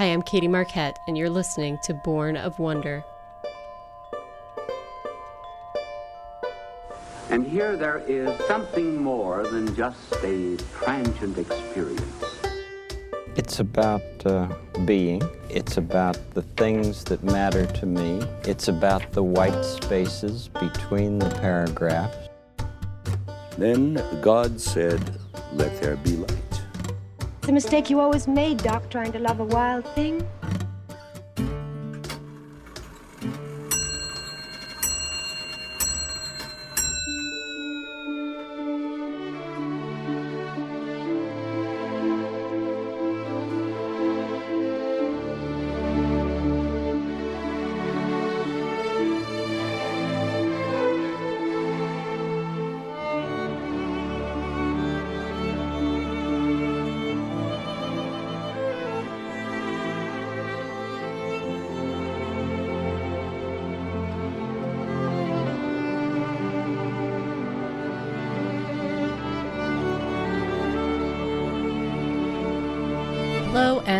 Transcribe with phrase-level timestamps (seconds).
[0.00, 3.04] Hi, I'm Katie Marquette, and you're listening to Born of Wonder.
[7.28, 12.24] And here there is something more than just a transient experience.
[13.36, 14.48] It's about uh,
[14.86, 15.20] being.
[15.50, 18.22] It's about the things that matter to me.
[18.44, 22.16] It's about the white spaces between the paragraphs.
[23.58, 25.18] Then God said,
[25.52, 26.49] Let there be light.
[27.50, 30.24] A mistake you always made, Doc, trying to love a wild thing.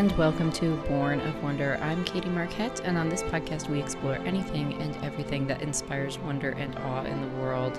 [0.01, 1.79] And welcome to Born of Wonder.
[1.83, 6.53] I'm Katie Marquette, and on this podcast, we explore anything and everything that inspires wonder
[6.53, 7.79] and awe in the world.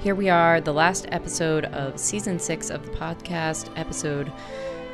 [0.00, 4.32] Here we are, the last episode of season six of the podcast, episode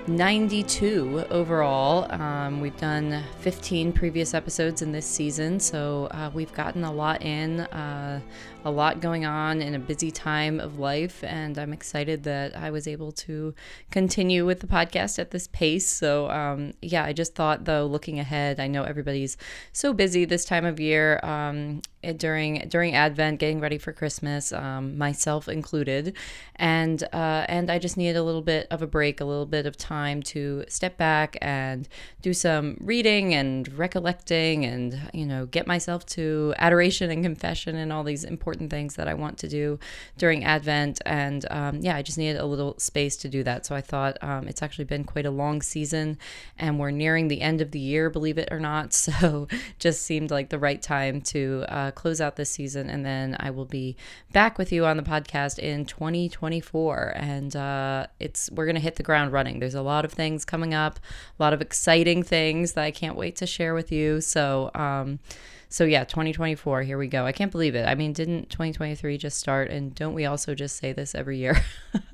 [0.07, 2.11] 92 overall.
[2.13, 7.23] Um, we've done 15 previous episodes in this season, so uh, we've gotten a lot
[7.23, 8.21] in, uh,
[8.67, 12.71] a lot going on in a busy time of life, and I'm excited that I
[12.71, 13.55] was able to
[13.91, 15.87] continue with the podcast at this pace.
[15.87, 19.39] So, um, yeah, I just thought though, looking ahead, I know everybody's
[19.73, 21.19] so busy this time of year.
[21.23, 21.81] Um,
[22.13, 26.15] during during Advent, getting ready for Christmas, um, myself included,
[26.57, 29.67] and uh, and I just needed a little bit of a break, a little bit
[29.67, 31.89] of time to step back and
[32.23, 37.93] do some reading and recollecting, and you know get myself to adoration and confession and
[37.93, 39.79] all these important things that I want to do
[40.19, 43.67] during Advent, and um, yeah, I just needed a little space to do that.
[43.67, 46.19] So I thought um, it's actually been quite a long season,
[46.59, 48.85] and we're nearing the end of the year, believe it or not.
[49.15, 49.49] So
[49.79, 51.65] just seemed like the right time to.
[51.69, 53.97] Uh, close out this season, and then I will be
[54.33, 57.13] back with you on the podcast in 2024.
[57.17, 59.61] And uh, it's we're gonna hit the ground running.
[59.61, 60.99] There's a lot of things coming up,
[61.39, 64.21] a lot of exciting things that I can't wait to share with you.
[64.21, 64.71] So.
[64.75, 65.21] Um,
[65.71, 67.27] so yeah, 2024, here we go.
[67.27, 67.85] I can't believe it.
[67.85, 69.71] I mean, didn't 2023 just start?
[69.71, 71.65] And don't we also just say this every year?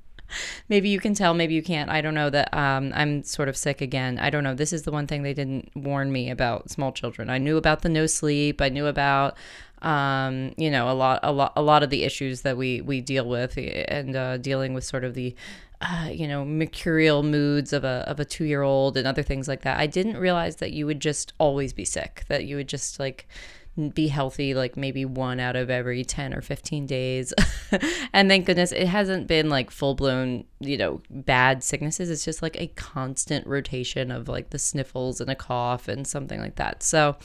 [0.70, 1.90] maybe you can tell, maybe you can't.
[1.90, 4.18] I don't know that um, I'm sort of sick again.
[4.18, 4.54] I don't know.
[4.54, 7.28] This is the one thing they didn't warn me about small children.
[7.28, 8.62] I knew about the no sleep.
[8.62, 9.36] I knew about
[9.82, 13.00] um, you know a lot a lot a lot of the issues that we we
[13.00, 15.34] deal with and uh, dealing with sort of the
[15.80, 19.48] uh, you know mercurial moods of a of a two year old and other things
[19.48, 19.78] like that.
[19.78, 22.24] I didn't realize that you would just always be sick.
[22.28, 23.26] That you would just like
[23.94, 27.32] be healthy like maybe one out of every 10 or 15 days.
[28.12, 32.10] And thank goodness it hasn't been like full blown you know bad sicknesses.
[32.10, 36.40] It's just like a constant rotation of like the sniffles and a cough and something
[36.40, 36.82] like that.
[36.82, 37.16] So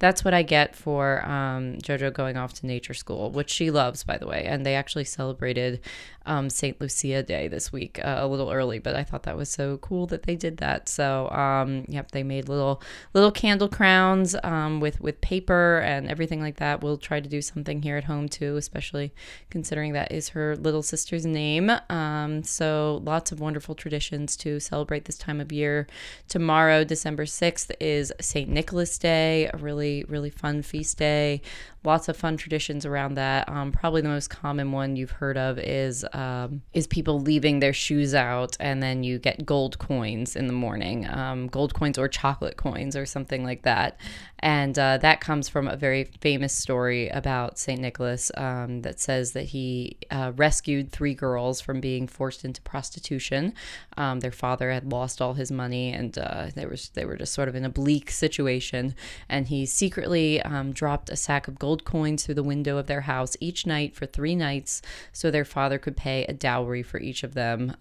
[0.00, 4.02] that's what i get for um, jojo going off to nature school which she loves
[4.02, 4.44] by the way.
[4.44, 5.80] And they actually celebrated
[6.26, 9.48] um, st lucia day this week uh, a little early but i thought that was
[9.48, 10.88] so cool that they did that.
[10.88, 12.82] So um, yep they made little
[13.14, 17.42] little candle crowns um, with with paper and everything like that we'll try to do
[17.42, 19.12] something here at home too especially
[19.50, 25.04] considering that is her little sister's name um, so lots of wonderful traditions to celebrate
[25.04, 25.86] this time of year.
[26.28, 28.48] Tomorrow, December 6th, is St.
[28.48, 31.42] Nicholas Day, a really, really fun feast day
[31.84, 33.48] lots of fun traditions around that.
[33.48, 37.72] Um, probably the most common one you've heard of is um, is people leaving their
[37.72, 42.08] shoes out, and then you get gold coins in the morning, um, gold coins or
[42.08, 43.98] chocolate coins or something like that.
[44.42, 49.32] And uh, that comes from a very famous story about Saint Nicholas um, that says
[49.32, 53.54] that he uh, rescued three girls from being forced into prostitution.
[53.96, 57.32] Um, their father had lost all his money, and uh, they were they were just
[57.32, 58.94] sort of in a bleak situation.
[59.28, 62.86] And he secretly um, dropped a sack of gold gold coins through the window of
[62.86, 67.00] their house each night for three nights so their father could pay a dowry for
[67.00, 67.74] each of them.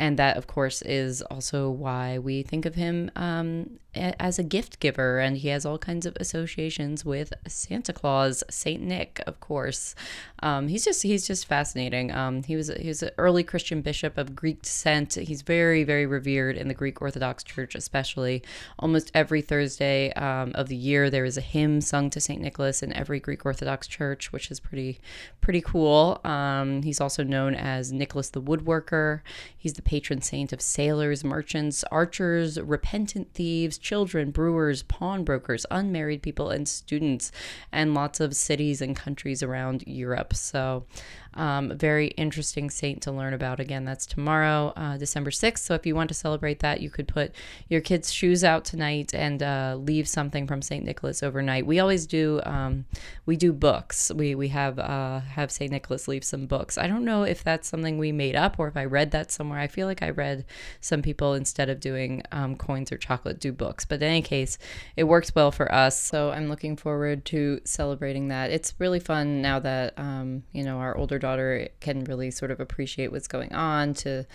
[0.00, 4.80] And that, of course, is also why we think of him um, as a gift
[4.80, 5.18] giver.
[5.18, 9.94] And he has all kinds of associations with Santa Claus, Saint Nick, of course.
[10.42, 12.12] Um, he's just he's just fascinating.
[12.12, 15.16] Um, he was he was an early Christian bishop of Greek descent.
[15.16, 18.42] He's very very revered in the Greek Orthodox Church, especially.
[18.78, 22.82] Almost every Thursday um, of the year, there is a hymn sung to Saint Nicholas
[22.82, 24.98] in every Greek Orthodox church, which is pretty
[25.42, 26.22] pretty cool.
[26.24, 29.20] Um, he's also known as Nicholas the Woodworker.
[29.58, 36.48] He's the patron saint of sailors, merchants, archers, repentant thieves, children, brewers, pawnbrokers, unmarried people,
[36.48, 37.32] and students,
[37.72, 40.32] and lots of cities and countries around Europe.
[40.32, 40.84] So,
[41.34, 43.60] um, very interesting saint to learn about.
[43.60, 45.58] Again, that's tomorrow, uh, December 6th.
[45.58, 47.32] So if you want to celebrate that, you could put
[47.68, 50.84] your kids' shoes out tonight and uh, leave something from St.
[50.84, 51.66] Nicholas overnight.
[51.66, 52.86] We always do, um,
[53.26, 54.10] we do books.
[54.14, 55.70] We, we have, uh, have St.
[55.70, 56.76] Nicholas leave some books.
[56.76, 59.60] I don't know if that's something we made up or if I read that somewhere.
[59.60, 60.44] I feel like I read
[60.80, 63.84] some people, instead of doing um, coins or chocolate, do books.
[63.84, 64.58] But in any case,
[64.96, 66.00] it works well for us.
[66.00, 68.50] So I'm looking forward to celebrating that.
[68.50, 72.58] It's really fun now that, um, you know, our older daughter can really sort of
[72.58, 74.26] appreciate what's going on to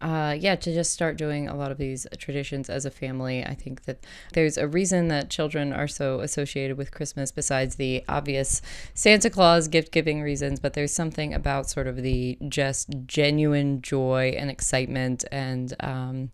[0.00, 3.44] uh, yeah, to just start doing a lot of these traditions as a family.
[3.44, 3.98] I think that
[4.32, 8.62] there's a reason that children are so associated with Christmas, besides the obvious
[8.94, 14.34] Santa Claus gift giving reasons, but there's something about sort of the just genuine joy
[14.38, 16.30] and excitement and, um,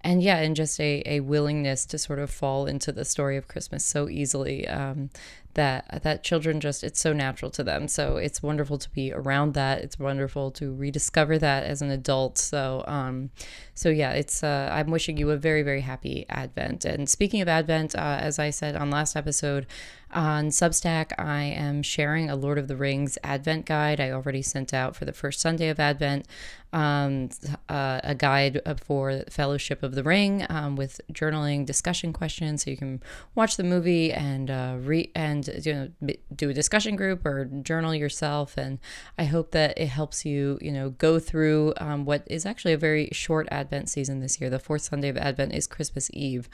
[0.00, 3.48] and yeah, and just a, a willingness to sort of fall into the story of
[3.48, 5.10] Christmas so easily um,
[5.54, 7.88] that that children just it's so natural to them.
[7.88, 9.82] So it's wonderful to be around that.
[9.82, 12.38] It's wonderful to rediscover that as an adult.
[12.38, 13.30] So um,
[13.74, 16.84] so yeah, it's uh, I'm wishing you a very very happy Advent.
[16.84, 19.66] And speaking of Advent, uh, as I said on last episode,
[20.12, 24.00] on Substack, I am sharing a Lord of the Rings Advent guide.
[24.00, 26.26] I already sent out for the first Sunday of Advent
[26.72, 27.28] um,
[27.68, 32.76] uh, a guide for Fellowship of the Ring um, with journaling discussion questions, so you
[32.76, 33.02] can
[33.34, 37.94] watch the movie and uh, read and you know do a discussion group or journal
[37.94, 38.56] yourself.
[38.56, 38.78] And
[39.18, 42.78] I hope that it helps you you know go through um, what is actually a
[42.78, 44.48] very short Advent season this year.
[44.48, 46.48] The fourth Sunday of Advent is Christmas Eve,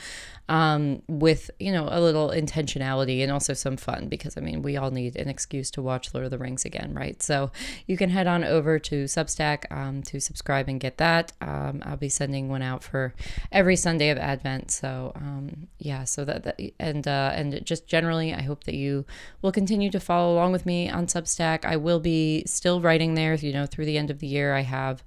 [0.49, 4.77] um, with you know a little intentionality and also some fun because I mean we
[4.77, 7.23] all need an excuse to watch Lord of the Rings again, right?
[7.23, 7.51] So
[7.87, 11.33] you can head on over to Substack um, to subscribe and get that.
[11.41, 13.15] Um, I'll be sending one out for
[13.53, 14.71] every Sunday of Advent.
[14.71, 19.05] So um, yeah, so that, that and uh, and just generally, I hope that you
[19.43, 21.65] will continue to follow along with me on Substack.
[21.65, 23.35] I will be still writing there.
[23.35, 25.03] You know, through the end of the year, I have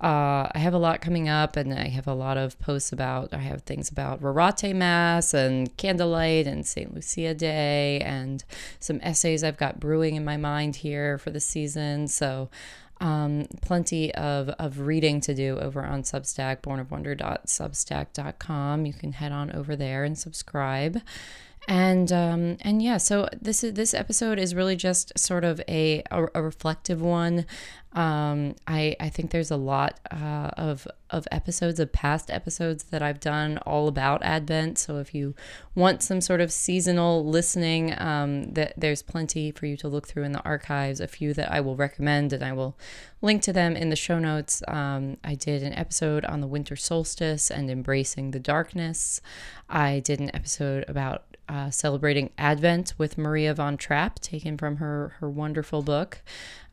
[0.00, 3.32] uh, I have a lot coming up, and I have a lot of posts about.
[3.32, 6.94] I have things about Rorate Mass and Candlelight and St.
[6.94, 8.44] Lucia Day, and
[8.78, 12.08] some essays I've got brewing in my mind here for the season.
[12.08, 12.50] So
[13.00, 18.86] um, plenty of, of reading to do over on Substack, bornofwonder.substack.com.
[18.86, 21.00] You can head on over there and subscribe.
[21.68, 26.02] And um, and yeah, so this is this episode is really just sort of a
[26.12, 27.44] a, a reflective one.
[27.92, 33.02] Um, I I think there's a lot uh, of of episodes of past episodes that
[33.02, 34.78] I've done all about Advent.
[34.78, 35.34] So if you
[35.74, 40.24] want some sort of seasonal listening, um, that there's plenty for you to look through
[40.24, 41.00] in the archives.
[41.00, 42.78] A few that I will recommend, and I will
[43.22, 44.62] link to them in the show notes.
[44.68, 49.20] Um, I did an episode on the winter solstice and embracing the darkness.
[49.68, 55.14] I did an episode about uh, celebrating Advent with Maria von Trapp, taken from her
[55.20, 56.22] her wonderful book,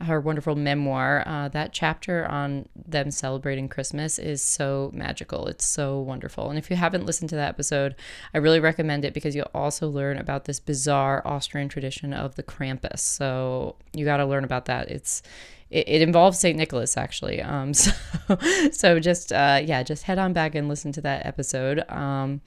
[0.01, 1.23] her wonderful memoir.
[1.25, 5.47] Uh, that chapter on them celebrating Christmas is so magical.
[5.47, 6.49] It's so wonderful.
[6.49, 7.95] And if you haven't listened to that episode,
[8.33, 12.43] I really recommend it because you'll also learn about this bizarre Austrian tradition of the
[12.43, 12.99] Krampus.
[12.99, 14.89] So you got to learn about that.
[14.89, 15.21] It's
[15.73, 16.57] it, involves St.
[16.57, 17.41] Nicholas actually.
[17.41, 17.91] Um, so
[18.71, 21.83] so just uh, yeah, just head on back and listen to that episode.
[21.89, 22.41] Um,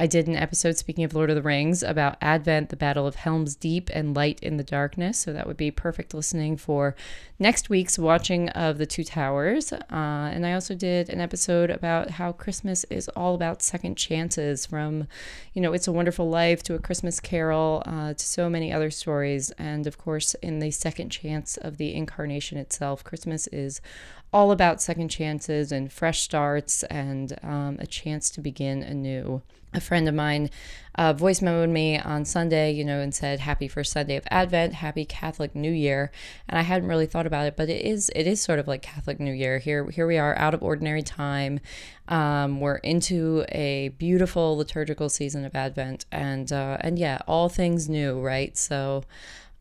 [0.00, 3.16] I did an episode, speaking of Lord of the Rings, about Advent, the Battle of
[3.16, 5.18] Helm's Deep, and Light in the Darkness.
[5.18, 6.96] So that would be perfect listening for
[7.38, 9.74] next week's watching of The Two Towers.
[9.74, 14.64] Uh, and I also did an episode about how Christmas is all about second chances
[14.64, 15.06] from,
[15.52, 18.90] you know, It's a Wonderful Life to A Christmas Carol uh, to so many other
[18.90, 19.50] stories.
[19.58, 23.82] And of course, in the second chance of the incarnation itself, Christmas is
[24.32, 29.80] all about second chances and fresh starts and um, a chance to begin anew a
[29.80, 30.50] friend of mine
[30.96, 34.74] uh, voice memoed me on Sunday, you know, and said, "Happy first Sunday of Advent,
[34.74, 36.10] Happy Catholic New Year."
[36.48, 38.82] And I hadn't really thought about it, but it is it is sort of like
[38.82, 39.58] Catholic New Year.
[39.58, 41.60] Here here we are, out of ordinary time.
[42.08, 47.88] Um, we're into a beautiful liturgical season of Advent, and uh, and yeah, all things
[47.88, 48.56] new, right?
[48.58, 49.04] So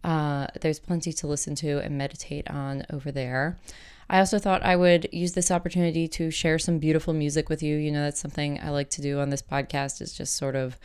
[0.03, 3.57] uh, there's plenty to listen to and meditate on over there.
[4.11, 7.75] I also thought I would use this opportunity to share some beautiful music with you.
[7.77, 10.77] You know, that's something I like to do on this podcast is just sort of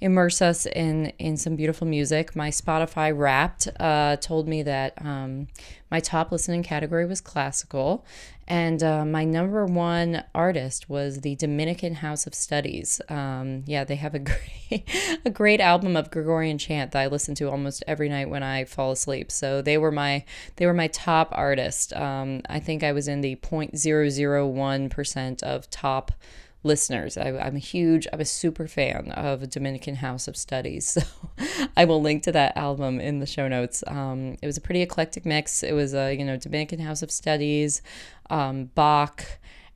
[0.00, 2.34] immerse us in in some beautiful music.
[2.34, 5.46] My Spotify Wrapped uh, told me that um,
[5.92, 8.04] my top listening category was classical,
[8.52, 13.00] And uh, my number one artist was the Dominican House of Studies.
[13.08, 14.18] Um, yeah, they have a
[14.70, 14.84] great,
[15.24, 18.66] a great album of Gregorian chant that I listen to almost every night when I
[18.66, 19.32] fall asleep.
[19.32, 21.94] So they were my they were my top artist.
[21.94, 26.12] Um, I think I was in the 0.001 percent of top
[26.62, 27.16] listeners.
[27.16, 30.98] I, am a huge, I'm a super fan of Dominican House of Studies.
[31.38, 33.82] So I will link to that album in the show notes.
[33.86, 35.62] Um, it was a pretty eclectic mix.
[35.62, 37.82] It was a, you know, Dominican House of Studies,
[38.30, 39.24] um, Bach,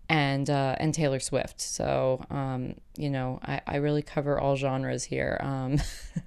[0.08, 1.60] and uh, and Taylor Swift.
[1.60, 5.38] So um, you know, I, I really cover all genres here.
[5.40, 5.78] Um,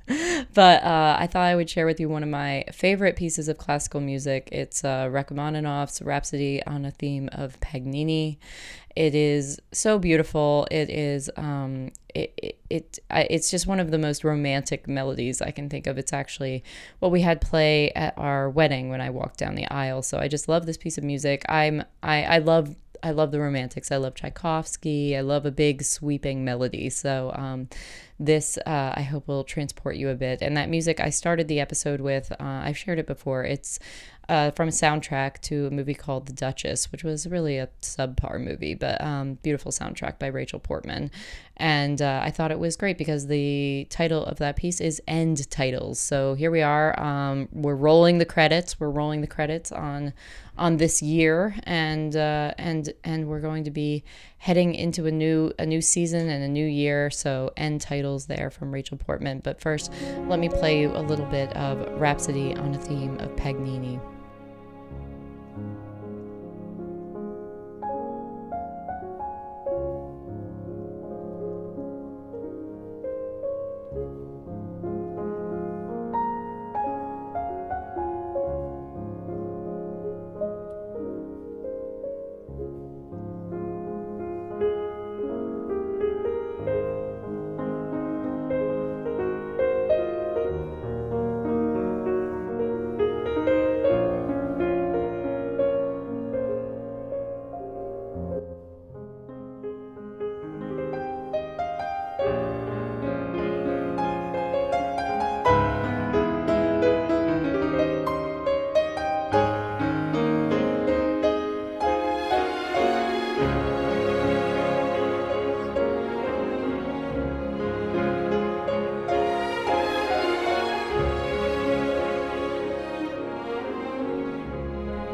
[0.54, 3.58] but uh, I thought I would share with you one of my favorite pieces of
[3.58, 4.50] classical music.
[4.52, 8.40] It's uh, Rachmaninoff's Rhapsody on a theme of Paganini.
[9.00, 10.68] It is so beautiful.
[10.70, 15.52] It is um, it, it, it it's just one of the most romantic melodies I
[15.52, 15.98] can think of.
[15.98, 16.66] It's actually
[17.00, 20.02] what we had play at our wedding when I walked down the aisle.
[20.02, 21.46] So I just love this piece of music.
[21.48, 23.90] I'm I I love I love the romantics.
[23.90, 25.16] I love Tchaikovsky.
[25.16, 26.90] I love a big sweeping melody.
[26.90, 27.70] So um,
[28.20, 30.42] this uh, I hope will transport you a bit.
[30.42, 32.32] And that music I started the episode with.
[32.34, 33.44] Uh, I've shared it before.
[33.44, 33.80] It's
[34.30, 38.40] uh, from a soundtrack to a movie called The Duchess, which was really a subpar
[38.40, 41.10] movie, but um, beautiful soundtrack by Rachel Portman.
[41.58, 45.50] And uh, I thought it was great because the title of that piece is End
[45.50, 46.00] Titles.
[46.00, 46.98] So here we are.
[47.00, 48.80] Um, we're rolling the credits.
[48.80, 50.14] We're rolling the credits on
[50.58, 54.04] on this year, and uh, and and we're going to be
[54.40, 57.10] heading into a new a new season and a new year.
[57.10, 59.42] So end titles there from Rachel Portman.
[59.44, 59.92] But first,
[60.28, 64.00] let me play you a little bit of Rhapsody on a theme of Paganini.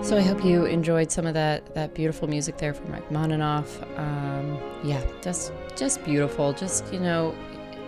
[0.06, 3.82] So I hope you enjoyed some of that that beautiful music there from Rachmaninoff.
[3.98, 6.54] Um, yeah, just just beautiful.
[6.54, 7.34] Just you know,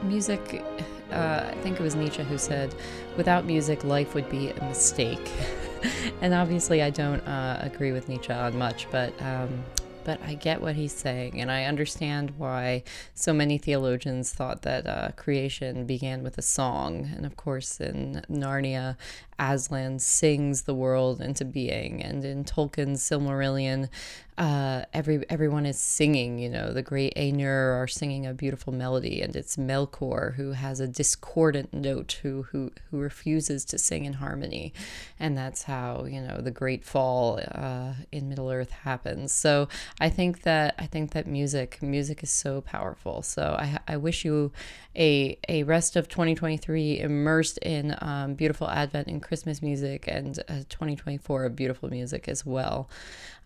[0.02, 0.64] music.
[1.12, 2.74] Uh, I think it was Nietzsche who said,
[3.18, 5.32] "Without music, life would be a mistake."
[6.22, 9.64] and obviously, I don't uh, agree with Nietzsche on much, but um,
[10.08, 12.84] but I get what he's saying, and I understand why
[13.14, 17.12] so many theologians thought that uh, creation began with a song.
[17.14, 18.96] And of course, in Narnia,
[19.40, 23.90] Aslan sings the world into being, and in Tolkien's Silmarillion,
[24.38, 26.38] uh, every everyone is singing.
[26.38, 30.80] You know, the great Ainur are singing a beautiful melody, and it's Melkor who has
[30.80, 34.74] a discordant note, who who who refuses to sing in harmony,
[35.20, 39.32] and that's how you know the Great Fall uh, in Middle Earth happens.
[39.32, 43.24] So I think that I think that music music is so powerful.
[43.24, 44.52] So I I wish you
[44.96, 50.64] a a rest of 2023 immersed in um, beautiful Advent and Christmas music, and uh,
[50.70, 52.90] 2024 beautiful music as well.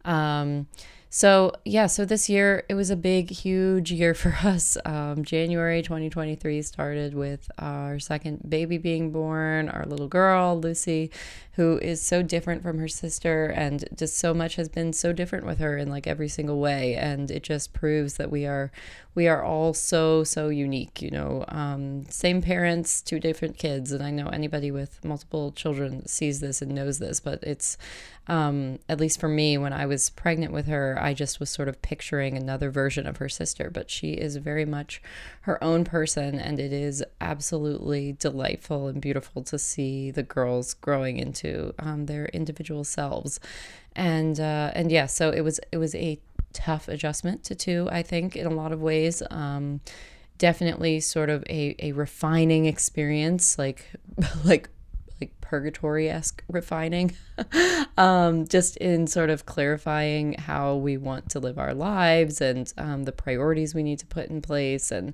[0.05, 0.67] Um,
[1.13, 4.77] so, yeah, so this year it was a big, huge year for us.
[4.86, 11.12] Um, January 2023 started with our second baby being born, our little girl, Lucy,
[11.56, 15.46] who is so different from her sister, and just so much has been so different
[15.46, 16.96] with her in like every single way.
[16.96, 18.72] And it just proves that we are
[19.13, 24.03] we are all so so unique you know um, same parents two different kids and
[24.03, 27.77] i know anybody with multiple children sees this and knows this but it's
[28.28, 31.68] um, at least for me when i was pregnant with her i just was sort
[31.68, 35.01] of picturing another version of her sister but she is very much
[35.42, 41.18] her own person and it is absolutely delightful and beautiful to see the girls growing
[41.18, 43.40] into um, their individual selves
[43.96, 46.20] and uh, and yeah so it was it was a
[46.54, 49.24] tough adjustment to two, I think, in a lot of ways.
[49.30, 49.82] Um,
[50.38, 53.86] definitely sort of a, a refining experience, like
[54.46, 54.70] like
[55.20, 57.13] like purgatory esque refining,
[57.98, 63.03] um, just in sort of clarifying how we want to live our lives and um,
[63.03, 64.91] the priorities we need to put in place.
[64.91, 65.13] And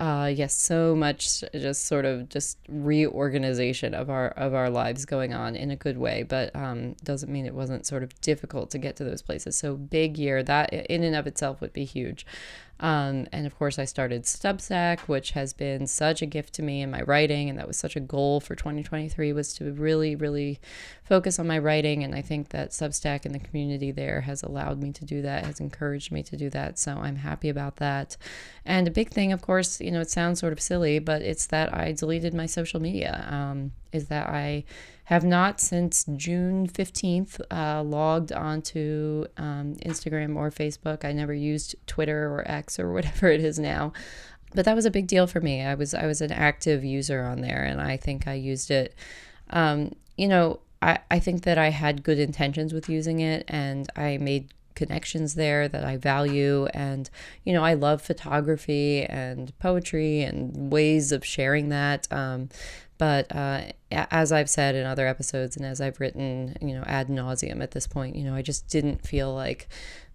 [0.00, 5.34] uh, yes, so much just sort of just reorganization of our of our lives going
[5.34, 8.78] on in a good way, but um, doesn't mean it wasn't sort of difficult to
[8.78, 9.58] get to those places.
[9.58, 12.24] So big year that in and of itself would be huge.
[12.80, 16.82] Um, and of course, I started Substack, which has been such a gift to me
[16.82, 20.60] in my writing, and that was such a goal for 2023 was to really, really
[21.04, 22.02] focus on my writing.
[22.02, 25.44] And I think that Substack and the community there has allowed me to do that,
[25.44, 26.78] has encouraged me to do that.
[26.78, 28.16] So I'm happy about that.
[28.64, 31.46] And a big thing, of course, you know, it sounds sort of silly, but it's
[31.46, 33.26] that I deleted my social media.
[33.30, 34.64] Um, is that I
[35.04, 41.04] have not since June 15th uh, logged onto um, Instagram or Facebook.
[41.04, 43.92] I never used Twitter or X or whatever it is now.
[44.54, 45.62] But that was a big deal for me.
[45.62, 48.94] I was I was an active user on there, and I think I used it.
[49.54, 53.88] Um, you know, I, I think that I had good intentions with using it, and
[53.96, 56.66] I made connections there that I value.
[56.74, 57.08] And,
[57.44, 62.12] you know, I love photography and poetry and ways of sharing that.
[62.12, 62.48] Um,
[62.98, 67.08] but uh, as I've said in other episodes and as I've written, you know, ad
[67.08, 69.68] nauseum at this point, you know, I just didn't feel like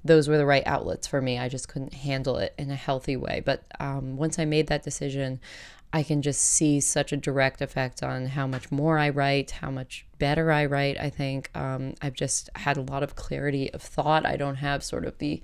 [0.03, 1.37] those were the right outlets for me.
[1.37, 3.41] I just couldn't handle it in a healthy way.
[3.45, 5.41] But um, once I made that decision,
[5.91, 9.71] I can just see such a direct effect on how much more I write, how
[9.71, 10.99] much better I write.
[10.99, 14.25] I think um, I've just had a lot of clarity of thought.
[14.25, 15.41] I don't have sort of the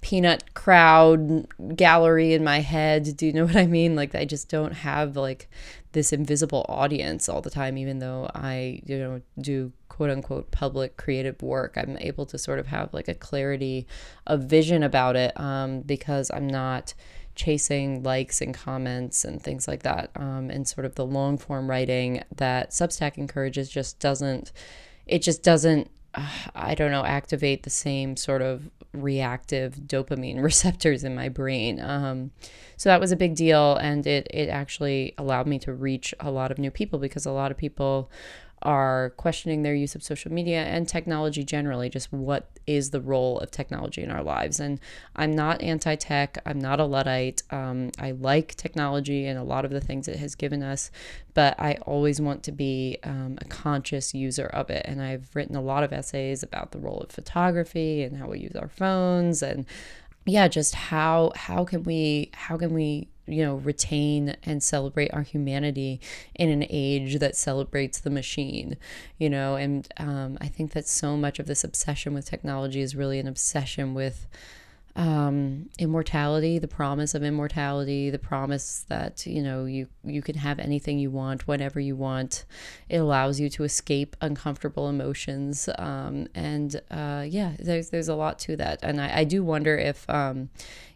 [0.00, 1.46] peanut crowd
[1.76, 3.16] gallery in my head.
[3.16, 3.94] Do you know what I mean?
[3.94, 5.48] Like I just don't have like
[5.92, 10.96] this invisible audience all the time, even though I, you know, do quote unquote public
[10.96, 11.76] creative work.
[11.76, 13.86] I'm able to sort of have like a clarity
[14.26, 16.94] of vision about it um, because I'm not
[17.34, 20.10] chasing likes and comments and things like that.
[20.16, 24.52] Um, and sort of the long form writing that Substack encourages just doesn't,
[25.06, 25.90] it just doesn't
[26.54, 31.80] I don't know, activate the same sort of reactive dopamine receptors in my brain.
[31.80, 32.30] Um,
[32.76, 36.30] so that was a big deal, and it it actually allowed me to reach a
[36.30, 38.10] lot of new people because a lot of people
[38.64, 43.38] are questioning their use of social media and technology generally, just what is the role
[43.40, 44.58] of technology in our lives.
[44.58, 44.80] And
[45.14, 47.42] I'm not anti tech, I'm not a Luddite.
[47.50, 50.90] Um, I like technology and a lot of the things it has given us,
[51.34, 54.84] but I always want to be um, a conscious user of it.
[54.86, 58.40] And I've written a lot of essays about the role of photography and how we
[58.40, 59.66] use our phones and
[60.26, 65.22] yeah just how how can we how can we you know retain and celebrate our
[65.22, 66.00] humanity
[66.34, 68.76] in an age that celebrates the machine
[69.18, 72.94] you know and um, i think that so much of this obsession with technology is
[72.94, 74.26] really an obsession with
[74.96, 80.60] um, immortality, the promise of immortality, the promise that you know you you can have
[80.60, 82.44] anything you want whenever you want.
[82.88, 88.38] It allows you to escape uncomfortable emotions, um, and uh, yeah, there's there's a lot
[88.40, 90.50] to that, and I, I do wonder if um,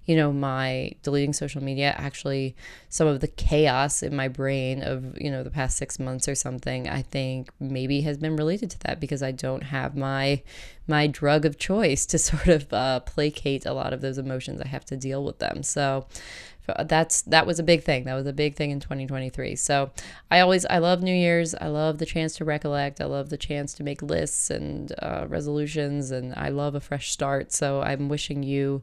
[0.09, 2.57] you know, my deleting social media, actually,
[2.88, 6.35] some of the chaos in my brain of, you know, the past six months or
[6.35, 10.42] something, I think maybe has been related to that because I don't have my
[10.87, 14.62] my drug of choice to sort of uh, placate a lot of those emotions.
[14.62, 15.62] I have to deal with them.
[15.62, 16.07] So
[16.85, 18.05] that's that was a big thing.
[18.05, 19.57] That was a big thing in 2023.
[19.57, 19.90] So
[20.31, 21.55] I always I love New Year's.
[21.55, 23.01] I love the chance to recollect.
[23.01, 27.11] I love the chance to make lists and uh, resolutions, and I love a fresh
[27.11, 27.53] start.
[27.53, 28.83] So I'm wishing you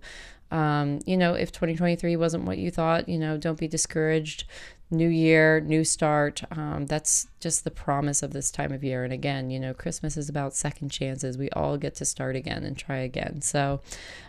[0.52, 4.46] um, you know, if 2023 wasn't what you thought, you know, don't be discouraged
[4.92, 6.44] new year, new start.
[6.52, 9.04] Um, that's just the promise of this time of year.
[9.04, 11.38] And again, you know, Christmas is about second chances.
[11.38, 13.44] We all get to start again and try again.
[13.44, 13.82] So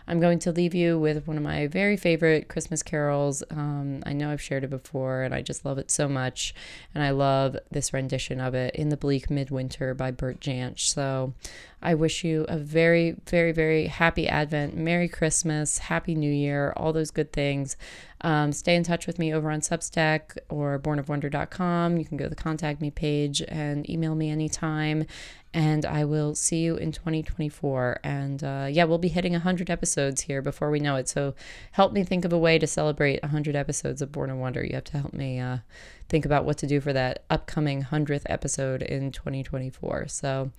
[0.07, 3.41] I'm going to leave you with one of my very favorite Christmas carols.
[3.49, 6.53] Um, I know I've shared it before and I just love it so much.
[6.93, 10.81] And I love this rendition of it, In the Bleak Midwinter by Bert Jansch.
[10.81, 11.33] So
[11.81, 16.93] I wish you a very, very, very happy Advent, Merry Christmas, Happy New Year, all
[16.93, 17.77] those good things.
[18.21, 21.97] Um, stay in touch with me over on Substack or bornofwonder.com.
[21.97, 23.06] You can go to the contact me page
[23.47, 25.05] and email me anytime.
[25.53, 27.99] And I will see you in 2024.
[28.03, 31.09] And uh, yeah, we'll be hitting 100 episodes here before we know it.
[31.09, 31.33] So
[31.71, 34.63] help me think of a way to celebrate 100 episodes of Born of Wonder.
[34.63, 35.57] You have to help me uh,
[36.09, 40.07] think about what to do for that upcoming 100th episode in 2024.
[40.09, 40.51] So,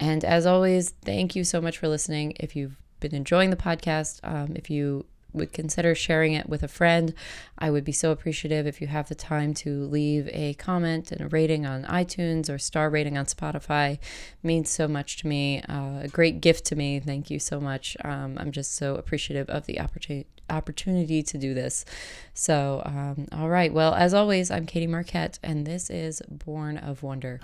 [0.00, 2.34] and as always, thank you so much for listening.
[2.38, 6.68] If you've been enjoying the podcast, um, if you would consider sharing it with a
[6.68, 7.14] friend.
[7.58, 11.20] I would be so appreciative if you have the time to leave a comment and
[11.20, 13.94] a rating on iTunes or star rating on Spotify.
[13.94, 14.00] It
[14.42, 15.62] means so much to me.
[15.68, 17.00] Uh, a great gift to me.
[17.00, 17.96] Thank you so much.
[18.04, 21.84] Um, I'm just so appreciative of the opportunity opportunity to do this.
[22.32, 23.72] So, um, all right.
[23.72, 27.38] Well, as always, I'm Katie Marquette, and this is Born of Wonder.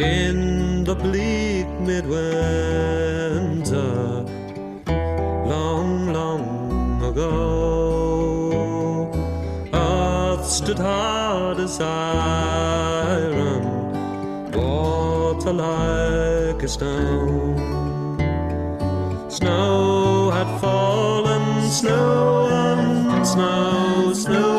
[0.00, 2.24] in the bleak midwinter,
[5.46, 7.32] long, long ago,
[9.72, 13.62] Earth stood hard as iron,
[14.52, 17.56] water like a stone.
[19.30, 24.55] Snow had fallen, snow and snow, snow.